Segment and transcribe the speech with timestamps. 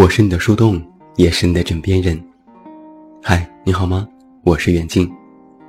[0.00, 0.82] 我是你的树洞，
[1.16, 2.18] 也是你的枕边人。
[3.22, 4.08] 嗨，你好吗？
[4.44, 5.06] 我是远近，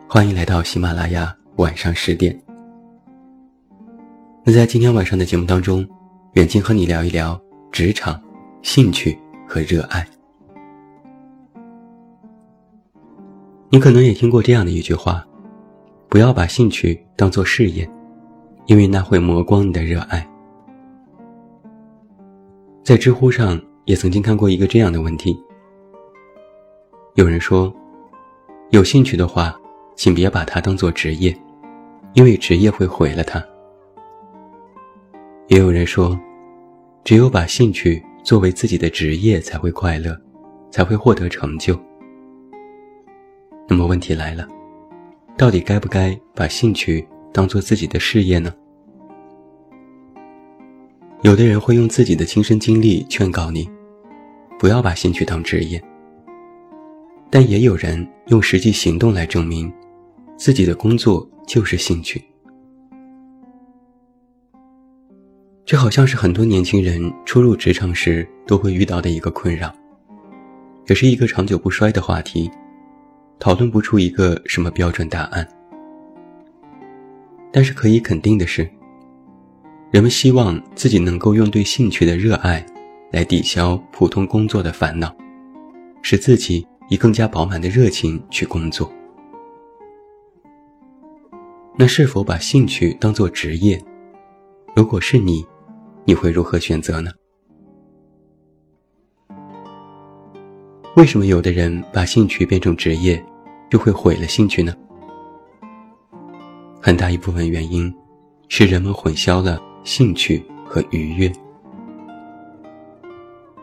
[0.07, 2.41] 欢迎来到喜马拉雅晚上十点。
[4.45, 5.85] 那在今天晚上的节目当中，
[6.35, 7.37] 远近和你聊一聊
[7.73, 8.23] 职场、
[8.61, 10.07] 兴趣和热爱。
[13.69, 15.27] 你可能也听过这样的一句话：
[16.07, 17.85] 不要把兴趣当做事业，
[18.67, 20.25] 因为那会磨光你的热爱。
[22.81, 25.37] 在知乎上也曾经看过一个这样的问题：
[27.15, 27.73] 有人说，
[28.69, 29.59] 有兴趣的话，
[29.95, 31.35] 请别把它当做职业，
[32.13, 33.43] 因为职业会毁了它。
[35.47, 36.17] 也有人说，
[37.03, 40.15] 只有把兴趣作为自己的职业才会快乐，
[40.69, 41.77] 才会获得成就。
[43.67, 44.47] 那么问题来了，
[45.37, 48.53] 到底该不该把兴趣当做自己的事业呢？
[51.23, 53.69] 有的人会用自己的亲身经历劝告你，
[54.57, 55.79] 不要把兴趣当职业。
[57.29, 59.71] 但也有人用实际行动来证明，
[60.35, 62.19] 自己的工作就是兴趣。
[65.63, 69.71] 这好像是很多年轻人初入职场时都会遇到的一个困扰，
[70.87, 72.49] 也是一个长久不衰的话题，
[73.37, 75.47] 讨论不出一个什么标准答案。
[77.51, 78.67] 但是可以肯定的是，
[79.91, 82.65] 人们希望自己能够用对兴趣的热爱，
[83.11, 85.13] 来抵消普通工作的烦恼，
[86.01, 88.89] 使自己以更加饱满的热情去工作。
[91.77, 93.83] 那是否把兴趣当做职业？
[94.73, 95.45] 如果是你？
[96.05, 97.11] 你会如何选择呢？
[100.95, 103.21] 为什么有的人把兴趣变成职业，
[103.69, 104.73] 就会毁了兴趣呢？
[106.81, 107.93] 很大一部分原因，
[108.47, 111.31] 是人们混淆了兴趣和愉悦。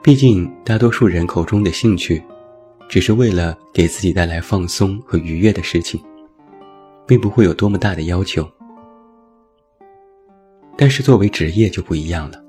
[0.02, 2.22] 毕竟，大多数人口中的兴趣，
[2.88, 6.00] 只是为了给自己带来放松和愉悦的事情，
[7.06, 8.48] 并不会有多么大的要求。
[10.76, 12.42] 但是作为职业就不一样了，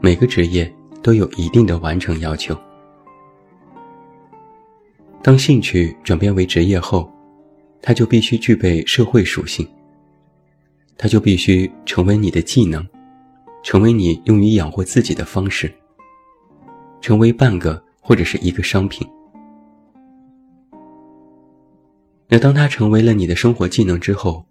[0.00, 0.72] 每个职业
[1.02, 2.56] 都有一定的完成要求。
[5.22, 7.10] 当兴趣转变为职业后，
[7.80, 9.66] 它就必须具备社会属性，
[10.96, 12.86] 它就必须成为你的技能，
[13.62, 15.72] 成为你用于养活自己的方式，
[17.00, 19.06] 成为半个或者是一个商品。
[22.28, 24.44] 那当它成为了你的生活技能之后，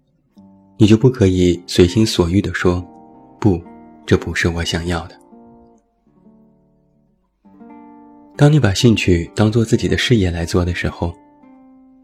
[0.76, 2.84] 你就不可以随心所欲地说
[3.38, 3.62] ：“不，
[4.06, 5.18] 这不是我想要的。”
[8.36, 11.14] 当你把兴趣当做自己的事业来做的时候，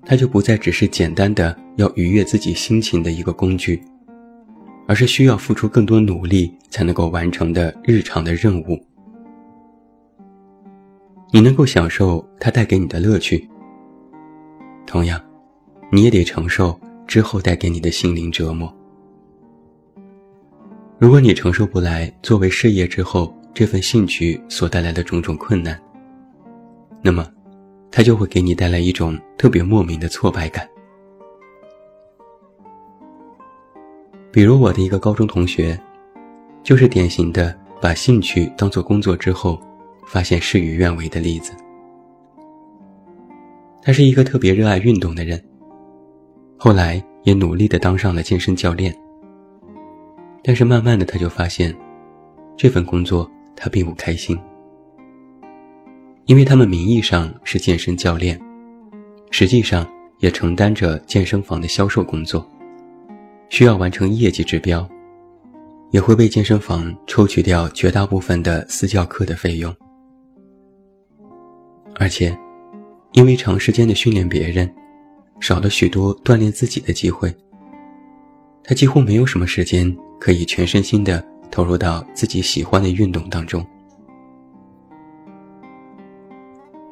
[0.05, 3.83] 它就不再只是简单的要愉悦自己心情的一个工具，
[4.91, 8.77] 而是需要付出更多努力才能够完成的日常的任务。
[11.33, 13.49] 你能够享受它带给你的乐趣，
[14.89, 15.23] 同样，
[15.93, 16.77] 你也得承受。
[17.07, 18.73] 之后带给你的心灵折磨。
[20.99, 25.81] 如果你承受不来作为事业之后这份兴趣所带来的种种困难，
[27.01, 27.29] 那么，
[27.93, 30.69] 它就会给你带来一种特别莫名的挫败感。
[34.33, 35.79] 比如我的一个高中同学，
[36.63, 39.61] 就是典型的把兴趣当做工作之后，
[40.07, 41.53] 发现事与愿违的例子。
[43.83, 45.43] 他是一个特别热爱运动的人。
[46.57, 48.95] 后来也努力的当上了健身教练，
[50.45, 51.75] 但是慢慢的他就发现，
[52.57, 54.39] 这份工作他并不开心，
[56.27, 58.39] 因为他们名义上是健身教练，
[59.31, 59.85] 实际上
[60.19, 62.47] 也承担着健身房的销售工作，
[63.51, 64.89] 需要完成业绩指标，
[65.91, 69.75] 也会被健身房抽取掉绝大部分的私教课的费用，
[71.97, 72.35] 而且，
[73.13, 74.73] 因为长时间的训练别人。
[75.41, 77.35] 少了许多锻炼自己的机会，
[78.63, 83.67] 他几乎没有什么时间可以全身心的投入到自己喜欢的运动当中。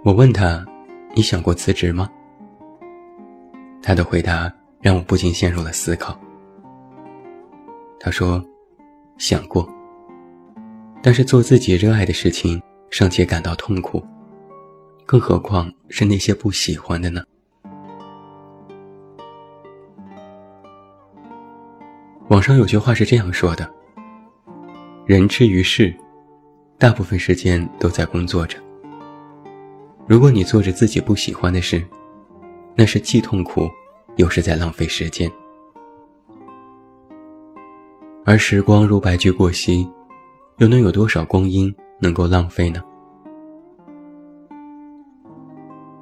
[0.03, 0.65] 我问他
[1.15, 2.09] ：“你想过辞职吗？”
[3.85, 4.51] 他的回答
[4.81, 6.19] 让我不禁陷入了思考。
[8.01, 8.45] 他说
[9.19, 9.69] ：“想过，
[11.03, 14.03] 但是做自己热爱的事情尚且感到痛苦，
[15.05, 17.23] 更何况是那些不喜欢的呢？”
[22.29, 23.69] 网上有句话是这样说的
[25.07, 25.95] ：“人之于世，
[26.79, 28.59] 大部分时间都在工作着。
[30.07, 31.83] 如果你做着自己不喜欢的事，
[32.77, 33.69] 那是既痛苦，
[34.17, 35.31] 又是在浪费时间。
[38.29, 39.89] 而时光如白驹过隙，
[40.59, 42.83] 又能有多少光阴能够浪费呢？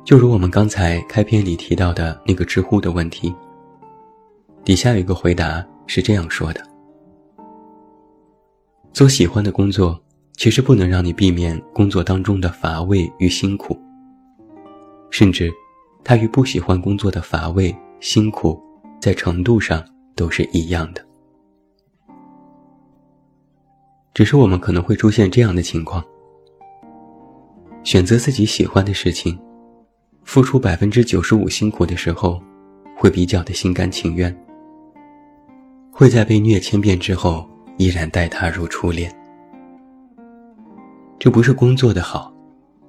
[0.04, 3.32] 就如我们刚才开篇里提到的那个知乎的问题，
[4.64, 6.60] 底下有一个回答是这样说的：
[8.92, 9.96] 做喜欢的工作，
[10.32, 13.78] 其实不能让你避免工作当中的乏味与辛苦，
[15.10, 15.48] 甚至，
[16.02, 18.60] 它与不喜欢工作的乏味、辛苦，
[19.00, 19.80] 在程度上
[20.16, 21.06] 都是一样的。
[24.16, 26.02] 只是我们可能会出现这样的情况：
[27.84, 29.38] 选择自己喜欢的事情，
[30.24, 32.40] 付出百分之九十五辛苦的时候，
[32.96, 34.34] 会比较的心甘情愿；
[35.92, 37.46] 会在被虐千遍之后，
[37.76, 39.14] 依然待他如初恋。
[41.18, 42.32] 这不是工作的好，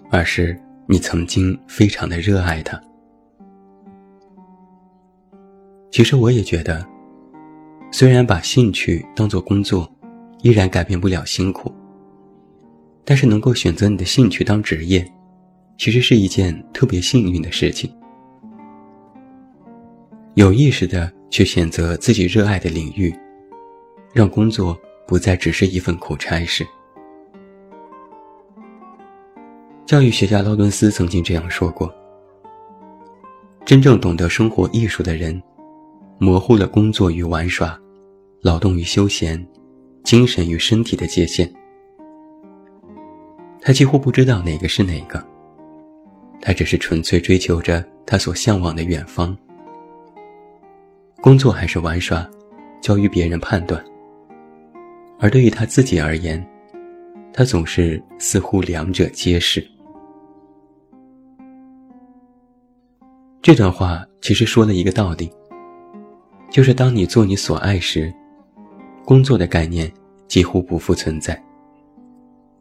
[0.10, 0.58] 而是
[0.88, 2.82] 你曾经非常的热爱它。
[5.92, 6.88] 其实我也觉得，
[7.92, 9.92] 虽然把兴趣当做工作。
[10.42, 11.74] 依然改变不了辛苦，
[13.04, 15.06] 但是能够选择你的兴趣当职业，
[15.78, 17.92] 其实是一件特别幸运的事情。
[20.36, 23.14] 有意识的去选择自己热爱的领域，
[24.14, 26.66] 让工作不再只是一份苦差事。
[29.86, 31.92] 教育学家劳伦斯曾经这样说过
[33.66, 35.42] ：“真正懂得生活艺术的人，
[36.20, 37.80] 模糊了工作与玩耍，
[38.42, 39.44] 劳动与休闲。”
[40.08, 41.54] 精神与身体的界限，
[43.60, 45.22] 他几乎不知道哪个是哪个。
[46.40, 49.38] 他只是纯粹追求着他所向往的远方。
[51.20, 52.26] 工作还是玩耍，
[52.80, 53.84] 交于别人判断。
[55.20, 56.42] 而对于他自己而言，
[57.34, 59.62] 他总是似乎两者皆是。
[63.42, 65.30] 这段话其实说了一个道理，
[66.50, 68.10] 就是当你做你所爱时。
[69.08, 69.90] 工作的概念
[70.28, 71.42] 几乎不复存在，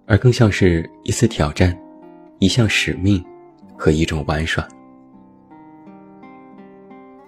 [0.07, 1.77] 而更像是一次挑战、
[2.39, 3.21] 一项使命
[3.77, 4.65] 和一种玩耍。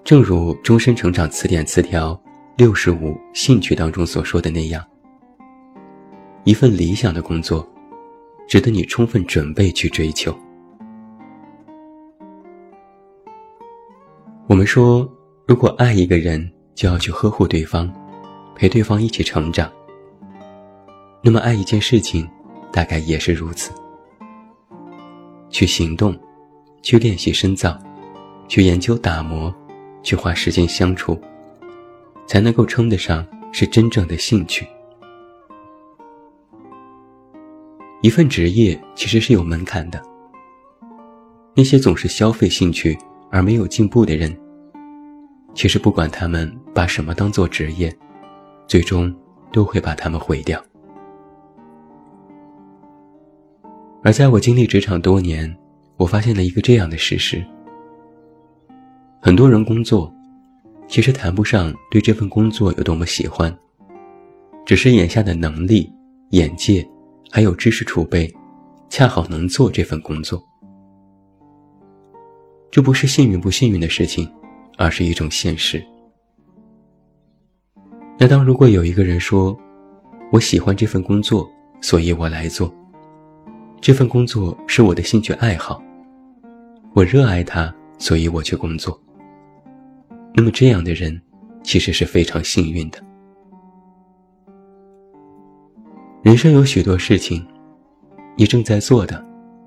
[0.04, 2.16] 正如《终身成长词典》词条
[2.56, 4.86] 六十五兴趣当中所说的那样，
[6.44, 7.68] 一份理想的工作，
[8.46, 10.32] 值得你充分准备去追求。
[14.46, 15.10] 我们说，
[15.44, 17.92] 如果爱一个人，就要去呵护对方。
[18.58, 19.70] 陪对方一起成长，
[21.22, 22.28] 那么爱一件事情，
[22.72, 23.70] 大概也是如此。
[25.48, 26.18] 去行动，
[26.82, 27.78] 去练习深造，
[28.48, 29.54] 去研究打磨，
[30.02, 31.16] 去花时间相处，
[32.26, 34.66] 才能够称得上是真正的兴趣。
[38.02, 40.02] 一份职业其实是有门槛的。
[41.54, 42.98] 那些总是消费兴趣
[43.30, 44.36] 而没有进步的人，
[45.54, 47.96] 其实不管他们把什么当做职业。
[48.68, 49.12] 最终
[49.50, 50.62] 都会把他们毁掉。
[54.04, 55.52] 而在我经历职场多年，
[55.96, 57.44] 我发现了一个这样的事实：
[59.20, 60.12] 很多人工作，
[60.86, 63.52] 其实谈不上对这份工作有多么喜欢，
[64.64, 65.92] 只是眼下的能力、
[66.30, 66.88] 眼界，
[67.32, 68.32] 还有知识储备，
[68.88, 70.40] 恰好能做这份工作。
[72.70, 74.30] 这不是幸运不幸运的事情，
[74.76, 75.84] 而是一种现实。
[78.20, 79.56] 那当如果有一个人说
[80.32, 81.48] ：“我喜欢这份工作，
[81.80, 82.74] 所以我来做。
[83.80, 85.80] 这份工作是我的兴趣爱好，
[86.94, 89.00] 我热爱它，所以我去工作。”
[90.34, 91.20] 那么这样的人，
[91.62, 92.98] 其实是非常幸运的。
[96.22, 97.46] 人生有许多事情，
[98.36, 99.24] 你正在做的，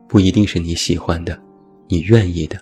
[0.10, 1.42] 不一定是你喜欢的，
[1.88, 2.60] 你愿意的，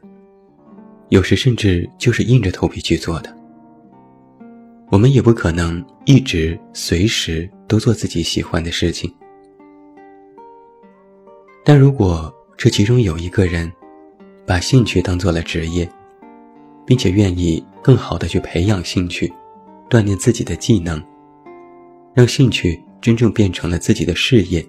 [1.10, 3.39] 有时甚至就是硬着头皮去做的。
[4.92, 9.14] 我们也不可能一直随时都做自己喜欢的事情，
[11.64, 13.72] 但如果这其中有一个人，
[14.48, 15.88] 把兴趣当做了职业，
[16.88, 19.32] 并且愿意更好的去培养兴趣，
[19.88, 21.00] 锻炼自己的技能，
[22.16, 24.68] 让兴趣真正变成了自己的事业，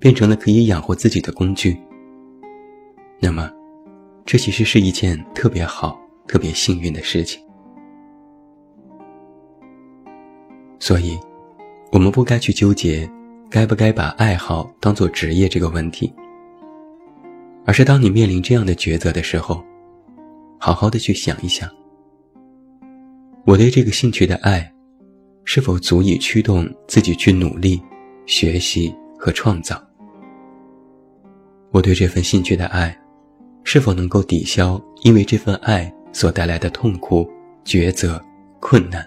[0.00, 1.78] 变成了可以养活自己的工具，
[3.20, 3.48] 那么，
[4.24, 7.40] 这其实是一件特别好、特别幸运的事情。
[10.86, 11.18] 所以，
[11.90, 13.10] 我们不该去纠结
[13.50, 16.14] 该不该把爱好当做职业这个问题，
[17.64, 19.64] 而是当你面临这样的抉择的时候，
[20.60, 21.68] 好好的去想一想：
[23.44, 24.72] 我对这个兴趣的爱，
[25.42, 27.82] 是否足以驱动自己去努力、
[28.24, 29.82] 学习和创造？
[31.72, 32.96] 我对这份兴趣的爱，
[33.64, 37.28] 是否能够抵消因为这份爱所带来的痛苦、
[37.64, 38.24] 抉择、
[38.60, 39.04] 困难？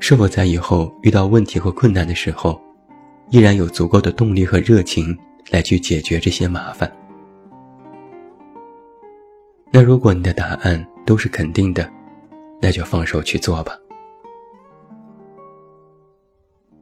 [0.00, 2.60] 是否在以后遇到问题和困难的时候，
[3.30, 5.16] 依然有足够的动力和热情
[5.50, 6.90] 来去解决这些麻烦？
[9.70, 11.90] 那如果你的答案都是肯定的，
[12.60, 13.76] 那就放手去做吧。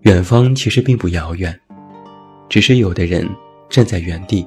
[0.03, 1.59] 远方其实并不遥远，
[2.49, 3.29] 只是有的人
[3.69, 4.47] 站在原地，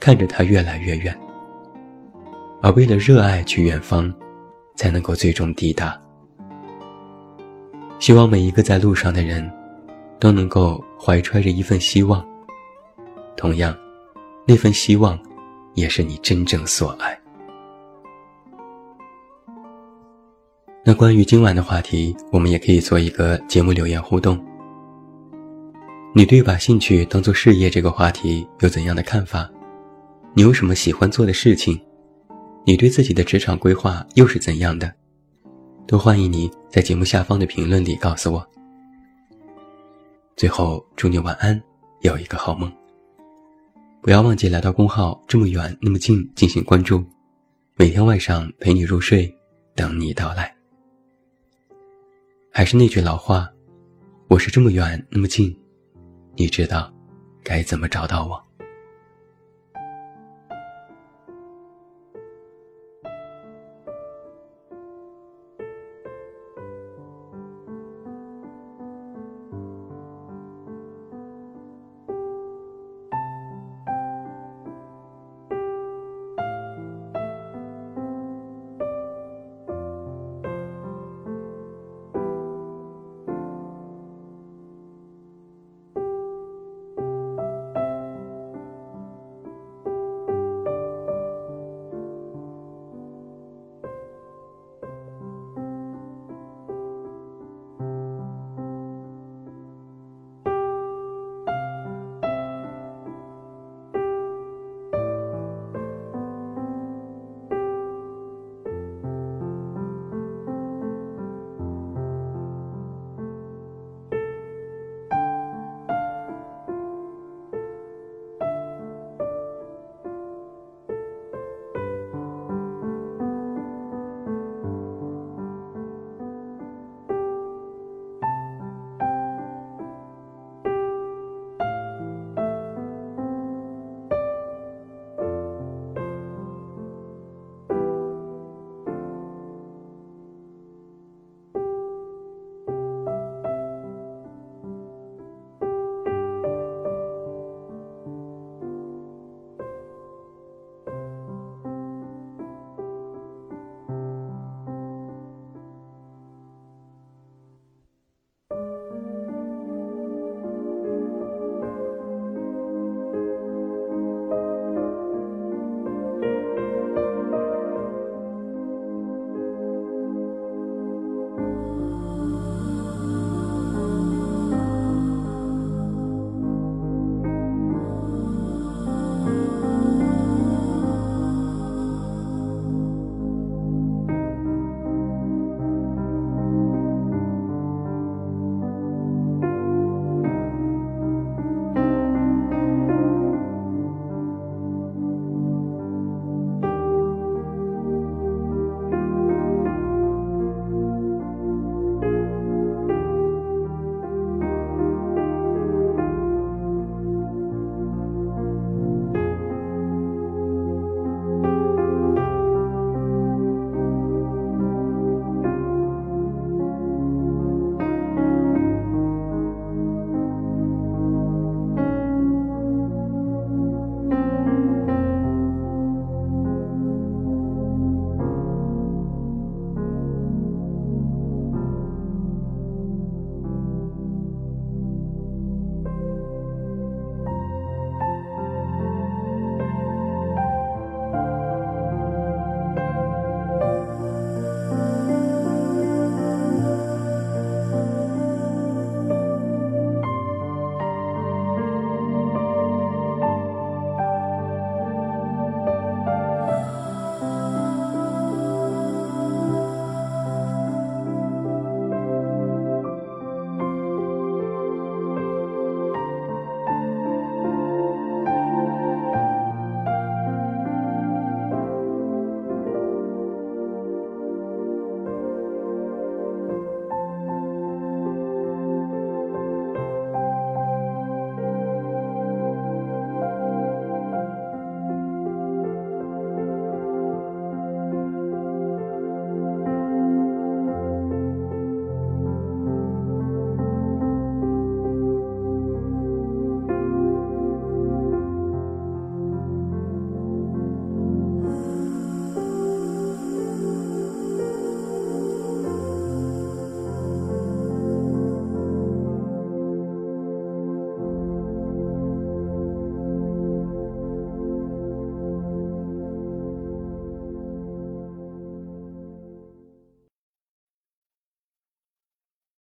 [0.00, 1.16] 看着它越来越远。
[2.60, 4.12] 而为了热爱去远方，
[4.74, 5.96] 才能够最终抵达。
[8.00, 9.48] 希望每一个在路上的人，
[10.18, 12.26] 都能够怀揣着一份希望。
[13.36, 13.76] 同样，
[14.46, 15.18] 那份希望，
[15.74, 17.16] 也是你真正所爱。
[20.82, 24.42] 那关于今晚的话题，我们也可以做一个节目留言互动。
[26.14, 29.48] 你对把兴趣当做事业这个话题有怎样的看法？
[30.32, 31.78] 你有什么喜欢做的事情？
[32.64, 34.90] 你对自己的职场规划又是怎样的？
[35.90, 38.48] 都欢迎你在节目下方的评论里告诉我。
[40.36, 41.60] 最后，祝你晚安，
[42.02, 42.72] 有一个好梦。
[44.00, 47.04] 不要忘记来到公号“这么远那么近”进行关注，
[47.74, 49.36] 每天晚上陪你入睡，
[49.74, 50.54] 等你到来。
[52.52, 53.50] 还是那句老话，
[54.28, 55.52] 我是这么远那么近，
[56.36, 56.88] 你知道
[57.42, 58.40] 该怎么找到我。